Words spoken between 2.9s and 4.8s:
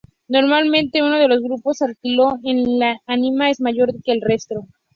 amina es mayor que el resto.